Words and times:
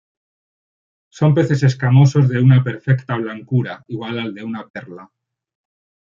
Son 1.09 1.35
peces 1.35 1.61
escamosos 1.61 2.27
de 2.27 2.41
una 2.41 2.63
perfecta 2.63 3.15
blancura, 3.17 3.83
igual 3.87 4.17
al 4.17 4.33
de 4.33 4.43
una 4.43 4.67
perla. 4.67 5.11